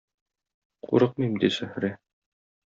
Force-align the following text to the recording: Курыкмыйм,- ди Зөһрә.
Курыкмыйм,- 0.87 1.37
ди 1.45 1.53
Зөһрә. 1.59 1.95